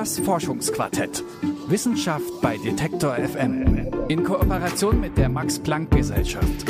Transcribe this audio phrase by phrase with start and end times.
[0.00, 1.22] Das Forschungsquartett.
[1.68, 3.86] Wissenschaft bei Detektor FM.
[4.08, 6.64] In Kooperation mit der Max-Planck-Gesellschaft.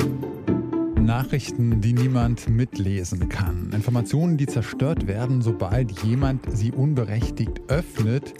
[0.97, 3.71] Nachrichten, die niemand mitlesen kann.
[3.73, 8.35] Informationen, die zerstört werden, sobald jemand sie unberechtigt öffnet.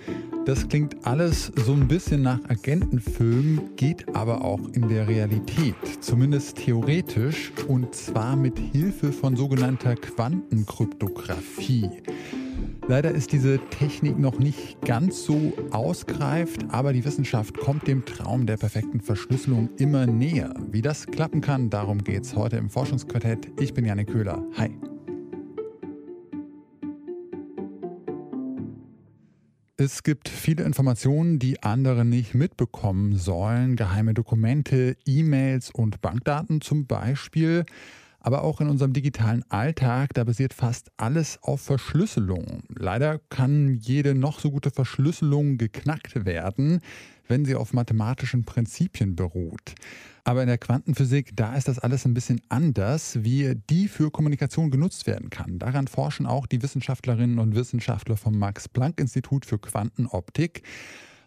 [0.45, 6.57] Das klingt alles so ein bisschen nach Agentenfilm, geht aber auch in der Realität, zumindest
[6.57, 11.89] theoretisch, und zwar mit Hilfe von sogenannter Quantenkryptographie.
[12.91, 18.47] Leider ist diese Technik noch nicht ganz so ausgereift, aber die Wissenschaft kommt dem Traum
[18.47, 20.53] der perfekten Verschlüsselung immer näher.
[20.73, 23.49] Wie das klappen kann, darum geht es heute im Forschungsquartett.
[23.61, 24.45] Ich bin Janik Köhler.
[24.57, 24.77] Hi.
[29.77, 33.77] Es gibt viele Informationen, die andere nicht mitbekommen sollen.
[33.77, 37.67] Geheime Dokumente, E-Mails und Bankdaten zum Beispiel.
[38.21, 42.63] Aber auch in unserem digitalen Alltag, da basiert fast alles auf Verschlüsselung.
[42.69, 46.81] Leider kann jede noch so gute Verschlüsselung geknackt werden,
[47.29, 49.75] wenn sie auf mathematischen Prinzipien beruht.
[50.25, 54.71] Aber in der Quantenphysik, da ist das alles ein bisschen anders, wie die für Kommunikation
[54.71, 55.59] genutzt werden kann.
[55.59, 60.63] Daran forschen auch die Wissenschaftlerinnen und Wissenschaftler vom Max-Planck-Institut für Quantenoptik.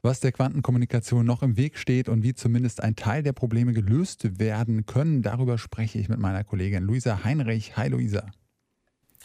[0.06, 4.38] Was der Quantenkommunikation noch im Weg steht und wie zumindest ein Teil der Probleme gelöst
[4.38, 7.78] werden können, darüber spreche ich mit meiner Kollegin Luisa Heinrich.
[7.78, 8.30] Hi Luisa.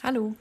[0.05, 0.37] Hallo.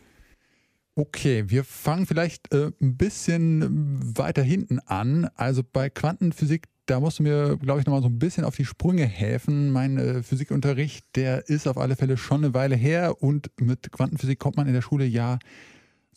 [0.93, 5.27] Okay, wir fangen vielleicht äh, ein bisschen weiter hinten an.
[5.33, 8.65] Also bei Quantenphysik, da musst du mir, glaube ich, nochmal so ein bisschen auf die
[8.65, 9.71] Sprünge helfen.
[9.71, 14.37] Mein äh, Physikunterricht, der ist auf alle Fälle schon eine Weile her und mit Quantenphysik
[14.37, 15.39] kommt man in der Schule ja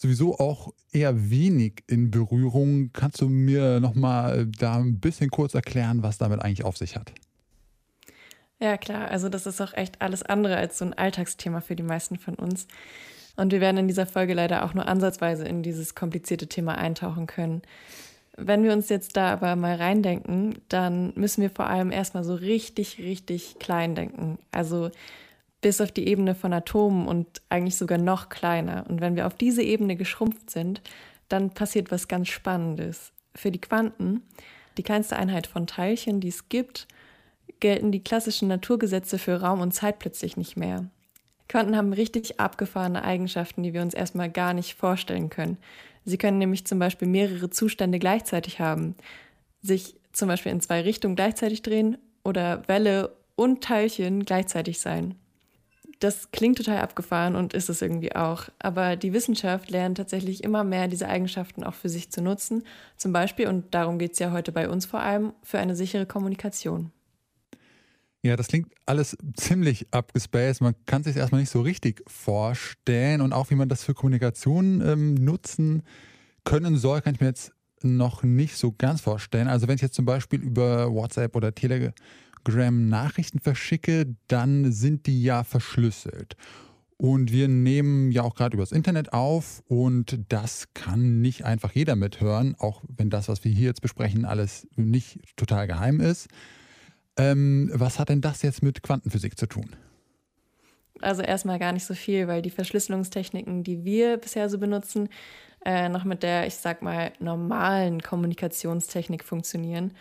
[0.00, 2.90] sowieso auch eher wenig in Berührung.
[2.92, 7.12] Kannst du mir nochmal da ein bisschen kurz erklären, was damit eigentlich auf sich hat?
[8.58, 9.10] Ja, klar.
[9.10, 12.34] Also das ist auch echt alles andere als so ein Alltagsthema für die meisten von
[12.34, 12.66] uns.
[13.36, 17.26] Und wir werden in dieser Folge leider auch nur ansatzweise in dieses komplizierte Thema eintauchen
[17.26, 17.62] können.
[18.36, 22.34] Wenn wir uns jetzt da aber mal reindenken, dann müssen wir vor allem erstmal so
[22.34, 24.38] richtig, richtig klein denken.
[24.50, 24.90] Also
[25.60, 28.84] bis auf die Ebene von Atomen und eigentlich sogar noch kleiner.
[28.88, 30.80] Und wenn wir auf diese Ebene geschrumpft sind,
[31.28, 33.12] dann passiert was ganz Spannendes.
[33.34, 34.22] Für die Quanten,
[34.78, 36.88] die kleinste Einheit von Teilchen, die es gibt,
[37.60, 40.86] gelten die klassischen Naturgesetze für Raum und Zeit plötzlich nicht mehr.
[41.48, 45.58] Quanten haben richtig abgefahrene Eigenschaften, die wir uns erstmal gar nicht vorstellen können.
[46.04, 48.94] Sie können nämlich zum Beispiel mehrere Zustände gleichzeitig haben,
[49.60, 55.16] sich zum Beispiel in zwei Richtungen gleichzeitig drehen oder Welle und Teilchen gleichzeitig sein.
[56.00, 58.48] Das klingt total abgefahren und ist es irgendwie auch.
[58.58, 62.64] Aber die Wissenschaft lernt tatsächlich immer mehr, diese Eigenschaften auch für sich zu nutzen.
[62.96, 66.06] Zum Beispiel, und darum geht es ja heute bei uns vor allem, für eine sichere
[66.06, 66.90] Kommunikation.
[68.22, 70.62] Ja, das klingt alles ziemlich abgespaced.
[70.62, 73.20] Man kann sich erstmal nicht so richtig vorstellen.
[73.20, 75.82] Und auch wie man das für Kommunikation ähm, nutzen
[76.44, 77.52] können soll, kann ich mir jetzt
[77.82, 79.48] noch nicht so ganz vorstellen.
[79.48, 81.92] Also wenn ich jetzt zum Beispiel über WhatsApp oder Telegram
[82.46, 86.36] Nachrichten verschicke, dann sind die ja verschlüsselt.
[86.96, 91.96] Und wir nehmen ja auch gerade übers Internet auf und das kann nicht einfach jeder
[91.96, 96.28] mithören, auch wenn das, was wir hier jetzt besprechen, alles nicht total geheim ist.
[97.16, 99.76] Ähm, was hat denn das jetzt mit Quantenphysik zu tun?
[101.00, 105.08] Also erstmal gar nicht so viel, weil die Verschlüsselungstechniken, die wir bisher so benutzen,
[105.64, 109.92] äh, noch mit der, ich sag mal, normalen Kommunikationstechnik funktionieren.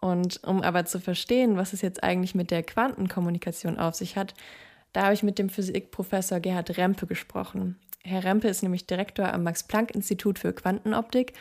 [0.00, 4.34] Und um aber zu verstehen, was es jetzt eigentlich mit der Quantenkommunikation auf sich hat,
[4.92, 7.78] da habe ich mit dem Physikprofessor Gerhard Rempe gesprochen.
[8.02, 11.34] Herr Rempe ist nämlich Direktor am Max-Planck-Institut für Quantenoptik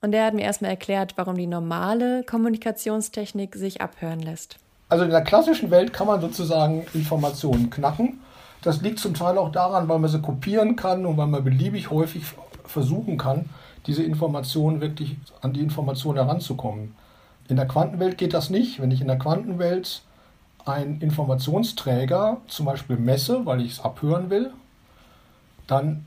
[0.00, 4.58] und der hat mir erstmal erklärt, warum die normale Kommunikationstechnik sich abhören lässt.
[4.88, 8.20] Also in der klassischen Welt kann man sozusagen Informationen knacken.
[8.62, 11.90] Das liegt zum Teil auch daran, weil man sie kopieren kann und weil man beliebig
[11.90, 12.22] häufig
[12.64, 13.50] versuchen kann,
[13.86, 16.94] diese Informationen wirklich an die Information heranzukommen.
[17.48, 18.80] In der Quantenwelt geht das nicht.
[18.80, 20.02] Wenn ich in der Quantenwelt
[20.64, 24.52] einen Informationsträger zum Beispiel messe, weil ich es abhören will,
[25.66, 26.04] dann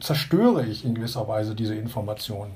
[0.00, 2.50] zerstöre ich in gewisser Weise diese Information.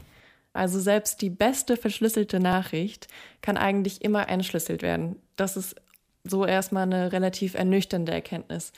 [0.53, 3.09] Also selbst die beste verschlüsselte Nachricht
[3.43, 5.17] kann eigentlich immer entschlüsselt werden.
[5.37, 5.77] Das ist
[6.25, 8.73] so erstmal eine relativ ernüchternde Erkenntnis.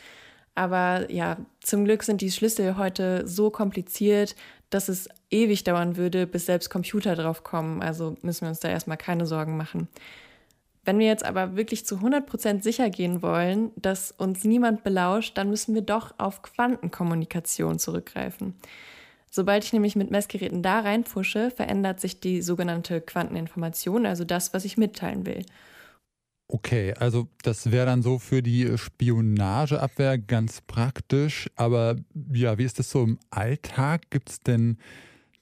[0.58, 4.34] Aber ja, zum Glück sind die Schlüssel heute so kompliziert,
[4.70, 7.80] dass es ewig dauern würde, bis selbst Computer drauf kommen.
[7.80, 9.86] Also müssen wir uns da erstmal keine Sorgen machen.
[10.84, 15.48] Wenn wir jetzt aber wirklich zu 100% sicher gehen wollen, dass uns niemand belauscht, dann
[15.48, 18.54] müssen wir doch auf Quantenkommunikation zurückgreifen.
[19.30, 24.64] Sobald ich nämlich mit Messgeräten da reinpfusche, verändert sich die sogenannte Quanteninformation, also das, was
[24.64, 25.44] ich mitteilen will.
[26.50, 31.50] Okay, also das wäre dann so für die Spionageabwehr ganz praktisch.
[31.56, 31.96] Aber
[32.32, 34.10] ja, wie ist das so im Alltag?
[34.10, 34.78] Gibt es denn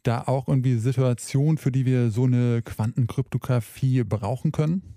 [0.02, 4.96] da auch irgendwie Situationen, für die wir so eine Quantenkryptographie brauchen können?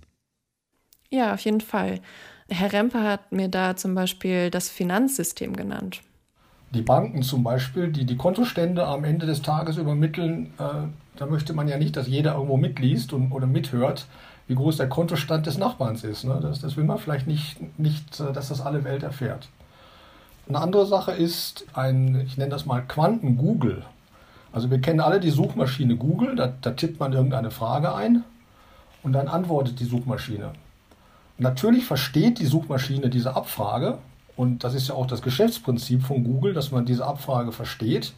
[1.11, 2.01] Ja, auf jeden Fall.
[2.49, 6.01] Herr Rempe hat mir da zum Beispiel das Finanzsystem genannt.
[6.73, 11.53] Die Banken zum Beispiel, die die Kontostände am Ende des Tages übermitteln, äh, da möchte
[11.53, 14.07] man ja nicht, dass jeder irgendwo mitliest und, oder mithört,
[14.49, 16.25] wie groß der Kontostand des Nachbarns ist.
[16.25, 16.39] Ne?
[16.41, 19.47] Das, das will man vielleicht nicht, nicht, äh, dass das alle Welt erfährt.
[20.49, 23.85] Eine andere Sache ist ein, ich nenne das mal Quanten-Google.
[24.51, 28.23] Also wir kennen alle die Suchmaschine Google, da, da tippt man irgendeine Frage ein
[29.03, 30.53] und dann antwortet die Suchmaschine.
[31.37, 33.99] Natürlich versteht die Suchmaschine diese Abfrage
[34.35, 38.13] und das ist ja auch das Geschäftsprinzip von Google, dass man diese Abfrage versteht.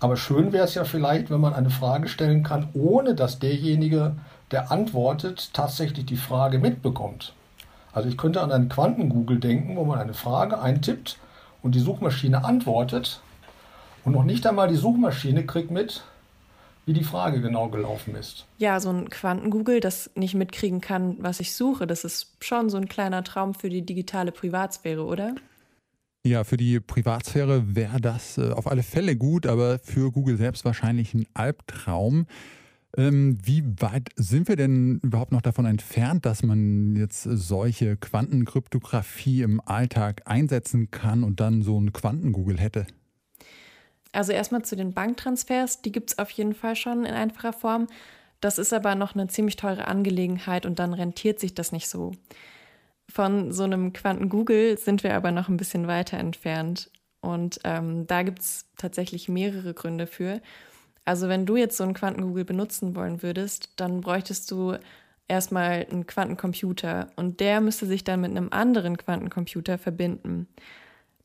[0.00, 4.16] Aber schön wäre es ja vielleicht, wenn man eine Frage stellen kann, ohne dass derjenige,
[4.50, 7.34] der antwortet, tatsächlich die Frage mitbekommt.
[7.92, 11.18] Also ich könnte an einen Quanten-Google denken, wo man eine Frage eintippt
[11.62, 13.20] und die Suchmaschine antwortet
[14.04, 16.04] und noch nicht einmal die Suchmaschine kriegt mit,
[16.84, 18.46] wie die Frage genau gelaufen ist.
[18.58, 22.76] Ja, so ein Quanten-Google, das nicht mitkriegen kann, was ich suche, das ist schon so
[22.76, 25.34] ein kleiner Traum für die digitale Privatsphäre, oder?
[26.24, 30.64] Ja, für die Privatsphäre wäre das äh, auf alle Fälle gut, aber für Google selbst
[30.64, 32.26] wahrscheinlich ein Albtraum.
[32.96, 39.42] Ähm, wie weit sind wir denn überhaupt noch davon entfernt, dass man jetzt solche Quantenkryptographie
[39.42, 42.86] im Alltag einsetzen kann und dann so ein Quanten-Google hätte?
[44.12, 47.86] Also erstmal zu den Banktransfers, die gibt es auf jeden Fall schon in einfacher Form.
[48.40, 52.12] Das ist aber noch eine ziemlich teure Angelegenheit und dann rentiert sich das nicht so.
[53.10, 56.90] Von so einem Quanten-Google sind wir aber noch ein bisschen weiter entfernt.
[57.20, 60.40] Und ähm, da gibt es tatsächlich mehrere Gründe für.
[61.06, 64.76] Also wenn du jetzt so einen Quanten-Google benutzen wollen würdest, dann bräuchtest du
[65.28, 70.48] erstmal einen Quantencomputer und der müsste sich dann mit einem anderen Quantencomputer verbinden.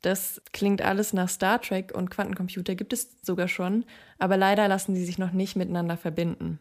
[0.02, 3.84] Das klingt alles nach Star Trek und Quantencomputer gibt es sogar schon,
[4.20, 6.60] aber leider lassen sie sich noch nicht miteinander verbinden.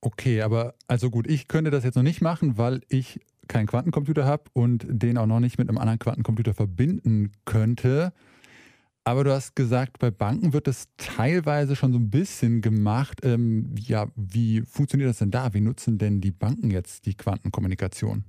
[0.00, 4.24] Okay, aber also gut, ich könnte das jetzt noch nicht machen, weil ich keinen Quantencomputer
[4.24, 8.12] habe und den auch noch nicht mit einem anderen Quantencomputer verbinden könnte.
[9.06, 13.20] Aber du hast gesagt, bei Banken wird das teilweise schon so ein bisschen gemacht.
[13.22, 15.54] Ähm, ja, wie funktioniert das denn da?
[15.54, 18.24] Wie nutzen denn die Banken jetzt die Quantenkommunikation?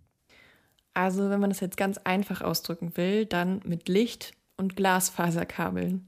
[0.93, 6.07] Also wenn man das jetzt ganz einfach ausdrücken will, dann mit Licht und Glasfaserkabeln.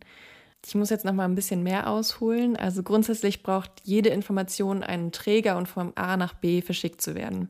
[0.63, 2.56] Ich muss jetzt noch mal ein bisschen mehr ausholen.
[2.56, 7.50] Also grundsätzlich braucht jede Information einen Träger und vom A nach B verschickt zu werden.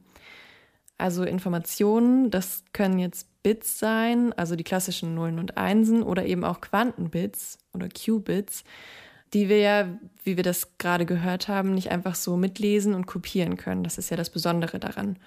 [0.98, 6.44] Also Informationen, das können jetzt Bits sein, also die klassischen Nullen und Einsen oder eben
[6.44, 8.64] auch Quantenbits oder Qubits,
[9.34, 9.88] die wir ja,
[10.24, 13.84] wie wir das gerade gehört haben, nicht einfach so mitlesen und kopieren können.
[13.84, 15.18] Das ist ja das Besondere daran.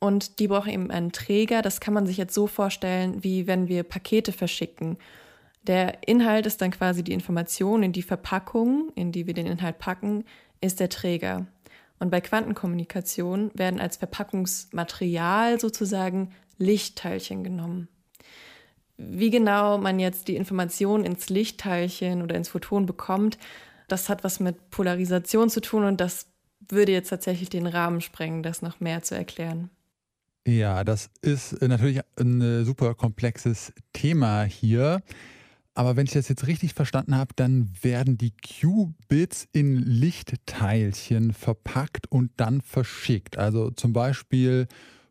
[0.00, 1.62] Und die brauchen eben einen Träger.
[1.62, 4.96] Das kann man sich jetzt so vorstellen, wie wenn wir Pakete verschicken.
[5.62, 9.78] Der Inhalt ist dann quasi die Information in die Verpackung, in die wir den Inhalt
[9.78, 10.24] packen,
[10.60, 11.46] ist der Träger.
[11.98, 17.88] Und bei Quantenkommunikation werden als Verpackungsmaterial sozusagen Lichtteilchen genommen.
[18.96, 23.38] Wie genau man jetzt die Information ins Lichtteilchen oder ins Photon bekommt,
[23.86, 26.26] das hat was mit Polarisation zu tun und das
[26.68, 29.70] würde jetzt tatsächlich den Rahmen sprengen, das noch mehr zu erklären.
[30.46, 35.02] Ja, das ist äh, natürlich ein äh, super komplexes Thema hier.
[35.74, 42.10] Aber wenn ich das jetzt richtig verstanden habe, dann werden die Qubits in Lichtteilchen verpackt
[42.10, 43.38] und dann verschickt.
[43.38, 44.66] Also zum Beispiel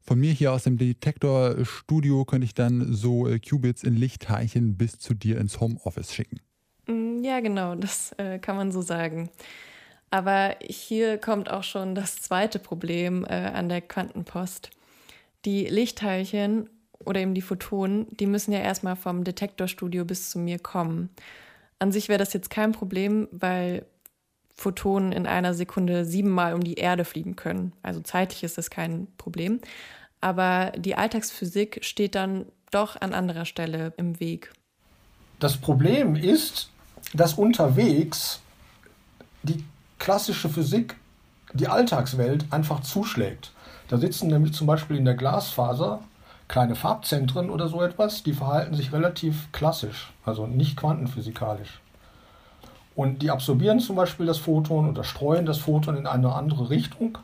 [0.07, 4.97] von mir hier aus dem Detektorstudio könnte ich dann so äh, Qubits in Lichtteilchen bis
[4.97, 6.39] zu dir ins Homeoffice schicken.
[6.87, 9.29] Mm, ja, genau, das äh, kann man so sagen.
[10.09, 14.69] Aber hier kommt auch schon das zweite Problem äh, an der Quantenpost
[15.43, 20.59] die Lichtteilchen oder eben die Photonen, die müssen ja erstmal vom Detektorstudio bis zu mir
[20.59, 21.09] kommen.
[21.79, 23.85] An sich wäre das jetzt kein Problem, weil
[24.55, 27.73] Photonen in einer Sekunde siebenmal um die Erde fliegen können.
[27.83, 29.59] Also zeitlich ist das kein Problem.
[30.21, 34.51] Aber die Alltagsphysik steht dann doch an anderer Stelle im Weg.
[35.39, 36.69] Das Problem ist,
[37.13, 38.41] dass unterwegs
[39.43, 39.63] die
[39.99, 40.95] klassische Physik
[41.53, 43.51] die Alltagswelt einfach zuschlägt.
[43.87, 46.01] Da sitzen nämlich zum Beispiel in der Glasfaser
[46.47, 51.81] kleine Farbzentren oder so etwas, die verhalten sich relativ klassisch, also nicht quantenphysikalisch.
[52.95, 57.17] Und die absorbieren zum Beispiel das Photon oder streuen das Photon in eine andere Richtung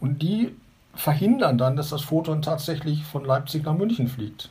[0.00, 0.54] und die
[0.94, 4.50] verhindern dann, dass das Photon tatsächlich von Leipzig nach München fliegt.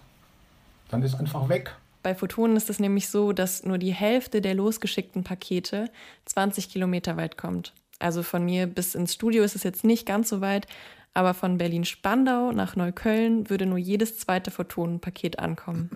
[0.89, 1.75] Dann ist einfach weg.
[2.03, 5.89] Bei Photonen ist es nämlich so, dass nur die Hälfte der losgeschickten Pakete
[6.25, 7.73] 20 Kilometer weit kommt.
[7.99, 10.67] Also von mir bis ins Studio ist es jetzt nicht ganz so weit,
[11.13, 15.89] aber von Berlin-Spandau nach Neukölln würde nur jedes zweite Photonenpaket ankommen.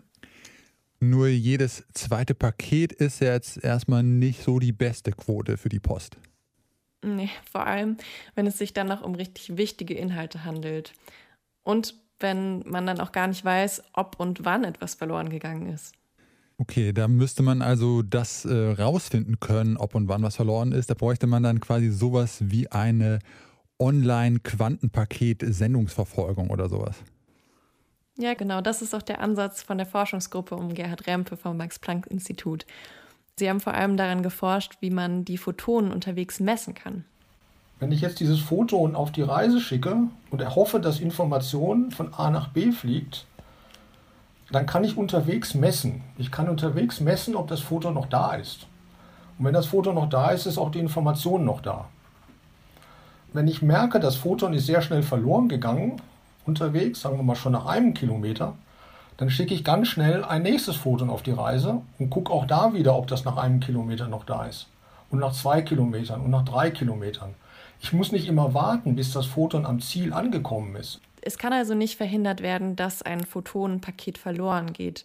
[1.00, 6.18] Nur jedes zweite Paket ist jetzt erstmal nicht so die beste Quote für die Post.
[7.03, 7.98] Nee, vor allem,
[8.36, 10.93] wenn es sich dann noch um richtig wichtige Inhalte handelt.
[11.63, 15.96] Und wenn man dann auch gar nicht weiß, ob und wann etwas verloren gegangen ist.
[16.58, 20.91] Okay, da müsste man also das äh, rausfinden können, ob und wann was verloren ist.
[20.91, 23.17] Da bräuchte man dann quasi sowas wie eine
[23.79, 26.98] Online-Quantenpaket-Sendungsverfolgung oder sowas.
[28.17, 32.67] Ja, genau, das ist auch der Ansatz von der Forschungsgruppe um Gerhard Rempe vom Max-Planck-Institut.
[33.38, 37.06] Sie haben vor allem daran geforscht, wie man die Photonen unterwegs messen kann.
[37.80, 39.98] Wenn ich jetzt dieses Photon auf die Reise schicke
[40.30, 43.26] und erhoffe, dass Information von A nach B fliegt,
[44.52, 46.04] dann kann ich unterwegs messen.
[46.18, 48.68] Ich kann unterwegs messen, ob das Foto noch da ist.
[49.40, 51.88] Und wenn das Foto noch da ist, ist auch die Information noch da.
[53.34, 56.02] Wenn ich merke, das Photon ist sehr schnell verloren gegangen,
[56.46, 58.56] unterwegs, sagen wir mal schon nach einem Kilometer,
[59.22, 62.74] dann schicke ich ganz schnell ein nächstes Photon auf die Reise und gucke auch da
[62.74, 64.66] wieder, ob das nach einem Kilometer noch da ist.
[65.12, 67.36] Und nach zwei Kilometern und nach drei Kilometern.
[67.80, 71.01] Ich muss nicht immer warten, bis das Photon am Ziel angekommen ist.
[71.22, 75.04] Es kann also nicht verhindert werden, dass ein Photonenpaket verloren geht.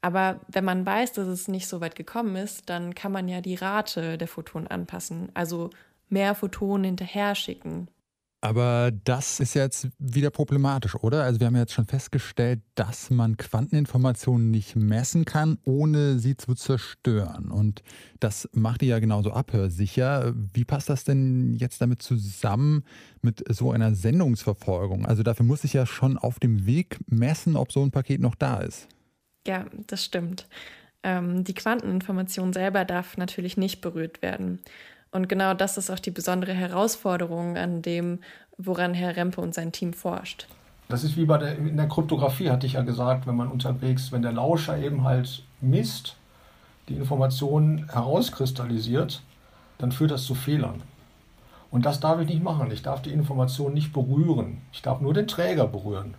[0.00, 3.40] Aber wenn man weiß, dass es nicht so weit gekommen ist, dann kann man ja
[3.40, 5.70] die Rate der Photonen anpassen, also
[6.08, 7.86] mehr Photonen hinterher schicken.
[8.44, 11.22] Aber das ist jetzt wieder problematisch, oder?
[11.22, 16.56] Also wir haben jetzt schon festgestellt, dass man Quanteninformationen nicht messen kann, ohne sie zu
[16.56, 17.52] zerstören.
[17.52, 17.84] Und
[18.18, 20.34] das macht die ja genauso abhörsicher.
[20.34, 22.82] Wie passt das denn jetzt damit zusammen
[23.20, 25.06] mit so einer Sendungsverfolgung?
[25.06, 28.34] Also dafür muss ich ja schon auf dem Weg messen, ob so ein Paket noch
[28.34, 28.88] da ist.
[29.46, 30.48] Ja, das stimmt.
[31.04, 34.58] Ähm, die Quanteninformation selber darf natürlich nicht berührt werden.
[35.12, 38.20] Und genau das ist auch die besondere Herausforderung an dem,
[38.56, 40.48] woran Herr Rempe und sein Team forscht.
[40.88, 44.10] Das ist wie bei der, in der Kryptographie, hatte ich ja gesagt, wenn man unterwegs,
[44.10, 46.16] wenn der Lauscher eben halt misst,
[46.88, 49.22] die Informationen herauskristallisiert,
[49.78, 50.82] dann führt das zu Fehlern.
[51.70, 52.70] Und das darf ich nicht machen.
[52.70, 54.60] Ich darf die Information nicht berühren.
[54.72, 56.14] Ich darf nur den Träger berühren.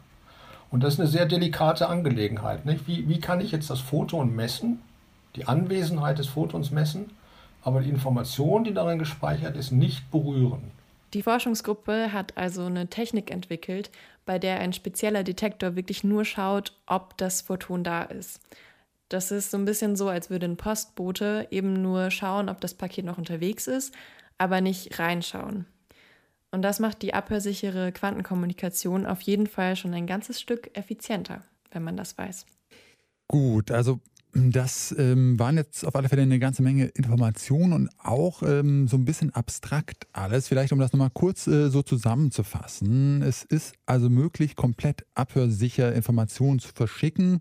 [0.72, 2.66] Und das ist eine sehr delikate Angelegenheit.
[2.66, 2.88] Nicht?
[2.88, 4.82] Wie, wie kann ich jetzt das Photon messen,
[5.36, 7.12] die Anwesenheit des Photons messen,
[7.64, 10.72] aber die Information, die darin gespeichert ist, nicht berühren.
[11.14, 13.92] Die Forschungsgruppe hat also eine Technik entwickelt,
[14.26, 18.40] bei der ein spezieller Detektor wirklich nur schaut, ob das Photon da ist.
[19.10, 22.74] Das ist so ein bisschen so, als würde ein Postbote eben nur schauen, ob das
[22.74, 23.94] Paket noch unterwegs ist,
[24.40, 25.68] aber nicht reinschauen.
[26.52, 31.84] Und das macht die abhörsichere Quantenkommunikation auf jeden Fall schon ein ganzes Stück effizienter, wenn
[31.84, 32.46] man das weiß.
[33.28, 34.00] Gut, also
[34.36, 38.98] das ähm, waren jetzt auf alle Fälle eine ganze Menge Informationen und auch ähm, so
[38.98, 40.48] ein bisschen abstrakt alles.
[40.48, 43.22] Vielleicht um das nochmal kurz äh, so zusammenzufassen.
[43.22, 47.40] Es ist also möglich, komplett abhörsicher Informationen zu verschicken,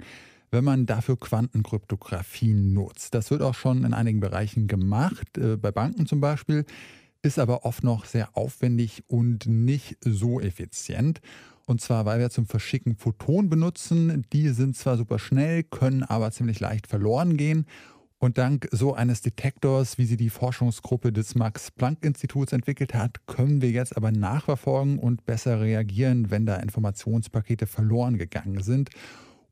[0.51, 3.15] wenn man dafür Quantenkryptographie nutzt.
[3.15, 6.67] Das wird auch schon in einigen Bereichen gemacht, äh, bei Banken zum Beispiel,
[7.23, 11.21] ist aber oft noch sehr aufwendig und nicht so effizient.
[11.67, 14.27] Und zwar, weil wir zum Verschicken Photonen benutzen.
[14.33, 17.67] Die sind zwar super schnell, können aber ziemlich leicht verloren gehen.
[18.19, 23.71] Und dank so eines Detektors, wie sie die Forschungsgruppe des Max-Planck-Instituts entwickelt hat, können wir
[23.71, 28.91] jetzt aber nachverfolgen und besser reagieren, wenn da Informationspakete verloren gegangen sind,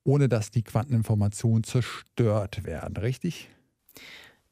[0.04, 3.48] ohne dass die Quanteninformationen zerstört werden, richtig?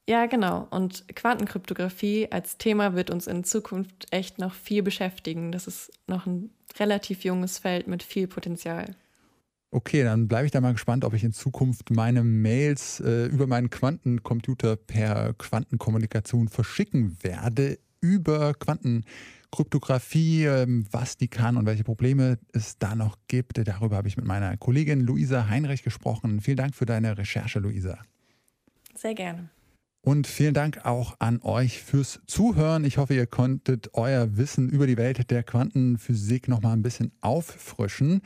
[0.08, 0.66] Ja, genau.
[0.70, 5.52] Und Quantenkryptographie als Thema wird uns in Zukunft echt noch viel beschäftigen.
[5.52, 6.48] Das ist noch ein
[6.78, 8.96] relativ junges Feld mit viel Potenzial.
[9.70, 13.46] Okay, dann bleibe ich da mal gespannt, ob ich in Zukunft meine Mails äh, über
[13.46, 17.78] meinen Quantencomputer per Quantenkommunikation verschicken werde.
[18.00, 23.58] Über Quantenkryptographie, äh, was die kann und welche Probleme es da noch gibt.
[23.58, 26.40] Darüber habe ich mit meiner Kollegin Luisa Heinrich gesprochen.
[26.40, 27.98] Vielen Dank für deine Recherche, Luisa.
[28.94, 29.50] Sehr gerne.
[30.00, 32.84] Und vielen Dank auch an euch fürs Zuhören.
[32.84, 37.12] Ich hoffe, ihr konntet euer Wissen über die Welt der Quantenphysik noch mal ein bisschen
[37.20, 38.22] auffrischen.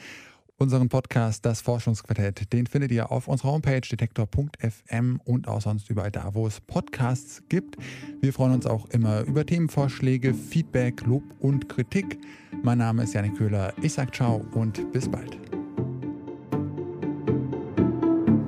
[0.59, 6.13] Unseren Podcast Das Forschungsquartett, den findet ihr auf unserer Homepage detektor.fm und auch sonst überall
[6.13, 7.77] da, wo es Podcasts gibt.
[8.21, 12.21] Wir freuen uns auch immer über Themenvorschläge, Feedback, Lob und Kritik.
[12.63, 13.73] Mein Name ist Janik Köhler.
[13.83, 15.37] Ich sage ciao und bis bald.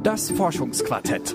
[0.05, 1.35] Das Forschungsquartett.